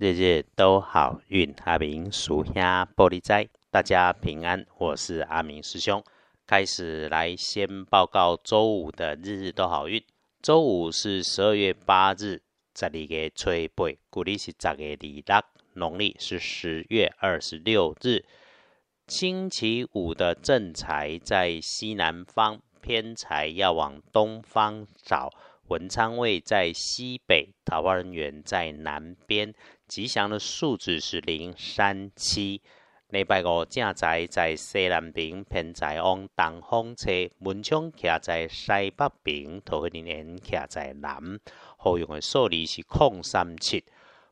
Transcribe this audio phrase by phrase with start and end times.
[0.00, 1.52] 日日都好运。
[1.64, 4.64] 阿明属下玻璃斋，大家平安。
[4.78, 6.04] 我是阿明师兄，
[6.46, 10.00] 开始来先报告周五的日日都好运。
[10.40, 12.40] 周五是十二月八日，
[12.76, 18.24] 十二月初八，古历是十月二六，农历是十月二十六日。
[19.08, 25.32] 星期五的正财在西南方，偏财要往东方找。
[25.68, 29.52] 文昌位在西北，桃花人缘在南边。
[29.86, 32.62] 吉祥的数字是零三七。
[33.10, 37.10] 礼拜五正财在西南边，偏财往东风车。
[37.40, 41.38] 文昌徛在西北边，桃花人缘徛在南。
[41.76, 43.84] 好用的数字是空三七。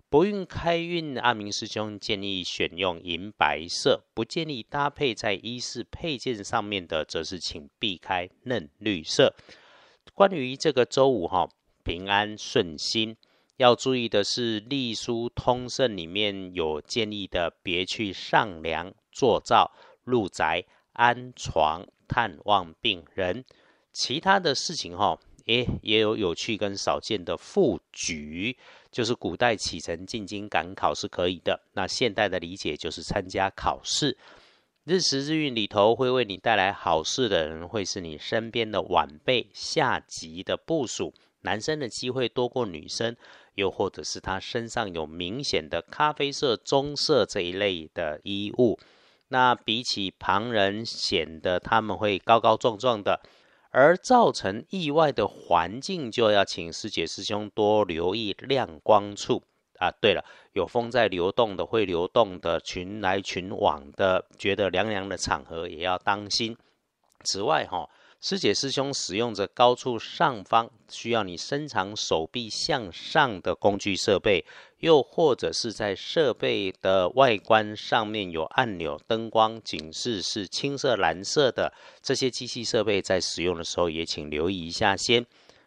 [0.08, 9.34] 不运开运，阿明师兄建议选用银白色，不建议搭配在衣饰配件上面的，则是请避开嫩绿色。
[10.16, 11.46] 关于这个周五哈，
[11.84, 13.14] 平安顺心，
[13.58, 19.72] 要注意的是，《隶书通胜》里面有建议的，别去上梁、坐灶、
[20.04, 23.44] 入宅、安床、探望病人。
[23.92, 28.56] 其他的事情哈，诶，也有有趣跟少见的复局。
[28.90, 34.16] 就是古代启程进京赶考是可以的，那现代的理解就是参加考试。
[34.86, 41.12] 日时日运里头会为你带来好事的人，会是你身边的晚辈、下级的部属。
[41.40, 43.16] 男生的机会多过女生，
[43.56, 48.78] 又或者是他身上有明显的咖啡色、棕色这一类的衣物，
[49.26, 53.20] 那比起旁人显得他们会高高壮壮的。
[53.70, 59.42] 而造成意外的环境，就要请师姐师兄多留意亮光处
[59.78, 59.90] 啊！
[60.00, 66.56] 对了，有风在流动的，会流动的，群来群往的，觉得凉凉的场合也要当心。
[67.24, 67.88] 此外，哈。
[68.18, 74.44] 师姐师兄使用着高处上方需要你伸长手臂向上的工具设备，
[74.78, 85.24] 又或者是在设备的外观上面有按钮、灯光、警示是青色、蓝色的这些机器设备，在使用的时候也请留意一下先。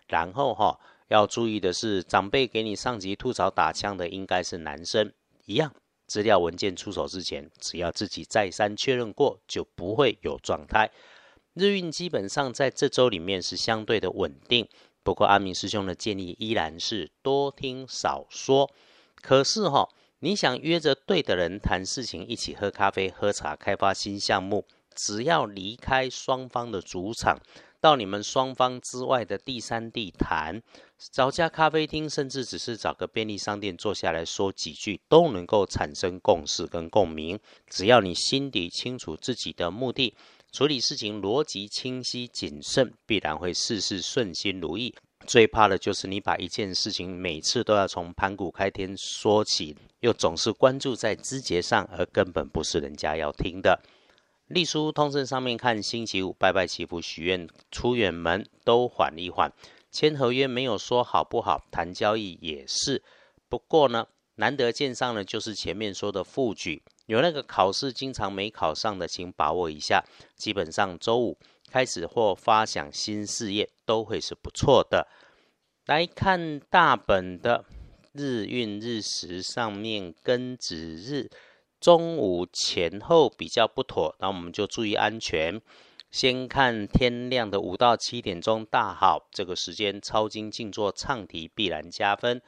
[0.08, 0.78] 然后哈，
[1.10, 5.12] 要注意的是，长辈给你上级吐槽打枪的应该是男生，
[5.46, 5.74] 一样
[6.06, 10.92] 资料文件出手之前，只要自己再三确认过，就不会有状态。
[11.56, 14.68] 日运基本上在这周里面是相对的稳定，
[15.04, 18.72] 不过阿明师兄的建议依然是多听少说。
[19.16, 19.90] 可是哈，
[20.20, 24.64] 你想约着对的人谈事情，一起喝咖啡、喝茶，开发新项目，
[24.96, 27.40] 只要离开双方的主场，
[27.82, 30.62] 到你们双方之外的第三地谈，
[31.12, 37.40] 找家咖啡厅，甚至只是找个便利商店坐下来说几句，都能够产生共识跟共鸣。
[37.68, 40.14] 只要你心底清楚自己的目的。
[40.52, 44.96] 处理事情逻辑清晰谨慎，必然会事事顺心如意。
[45.28, 53.80] 最怕的就是你把一件事情每次都要从盘古开天说起，又总是关注在枝节上，而根本不是人家要听的。
[54.50, 59.54] 隶书通胜上面看，星期五拜拜祈福许愿出远门都缓一缓，
[59.92, 63.04] 签合约没有说好不好，谈交易也是。
[63.48, 64.08] 不过呢，
[64.38, 66.82] 难得见上呢，就是前面说的副举。
[67.06, 70.04] 有那个考试经常没考上的，请把握一下。
[70.36, 71.38] 基本上周五
[71.70, 75.08] 开始或发想新事业都会是不错的。
[75.86, 77.66] 来看大本的
[78.14, 81.30] 日运日时上面庚子日
[81.80, 85.62] 中午前后比较不妥，那我们就注意安全。
[86.12, 92.42] 先看天亮的五到七点钟大好，这个时间抄经静坐唱题必然加分。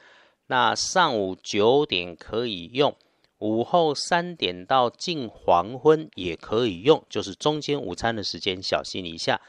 [0.48, 2.94] 那上午九点可以用。
[3.38, 9.40] 午后三点到近黄昏也可以用，就是中间午餐的时间，小心一下。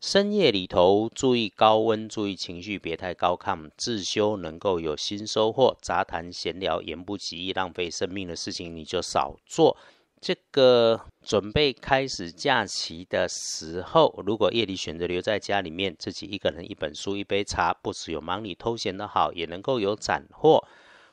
[0.00, 5.76] 深夜里头注意高温，注意情绪别太高亢，自修能够有新收获。
[5.82, 9.76] 杂谈闲聊言不及义，浪费生命的事情你就少做。
[10.18, 20.66] 这个准备开始假期的时候，如果夜里选择留在家里面，自己一个人一本书一杯茶，不只有忙里偷闲的好，也能够有斩获。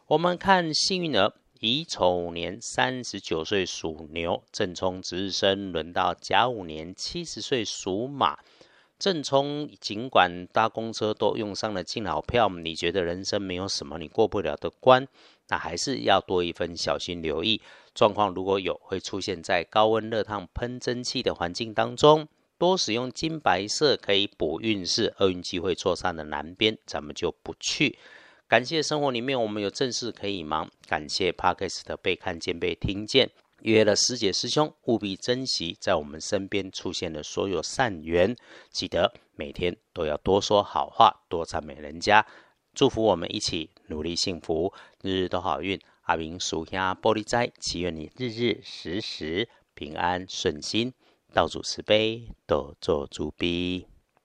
[0.08, 1.34] 我们看幸运儿。
[1.59, 8.38] 乙丑年三十九岁属牛，正冲值日生，轮到甲午年七十岁属马。
[9.00, 15.08] 正冲尽管搭公车都用上了敬老票，你觉得人生没有什么你过不了的关，
[15.50, 17.62] 那还是要多一份小心留意。
[17.94, 22.28] 状况如果有，会出现在高温热烫喷蒸汽的环境当中。
[22.60, 28.00] 多使用金白色可以补运势，厄运机会错上的南边，咱们就不去。
[28.48, 33.30] 感谢生活里面我们有正事可以忙，感谢 Parkes 的被看见被听见，
[33.62, 38.36] 约了师姐师兄务必珍惜在我们身边出现的所有善缘，
[38.69, 42.25] 记得每天都要多说好话，多赞美人家，
[42.74, 45.80] 祝福我们一起努力幸福，日日都好运。
[46.04, 50.94] 阿明属下玻璃斋，祈愿你日日时时平安顺心，
[51.33, 53.97] 道主慈悲，多做主逼。